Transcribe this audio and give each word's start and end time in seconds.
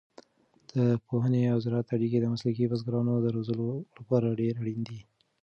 د 0.71 0.73
پوهنې 1.07 1.41
او 1.53 1.57
زراعت 1.65 1.87
اړیکه 1.95 2.17
د 2.19 2.25
مسلکي 2.33 2.65
بزګرانو 2.71 3.13
د 3.21 3.27
روزلو 3.35 3.69
لپاره 3.97 4.37
ډېره 4.39 4.57
اړینه 4.61 4.83
ده. 4.87 4.97